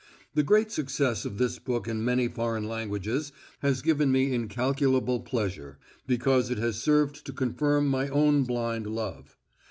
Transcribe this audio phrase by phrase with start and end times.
[0.33, 5.77] The great success of this book in many foreign languages has given me incalculable pleasure,
[6.07, 9.37] because it has served to confirm my own blind love.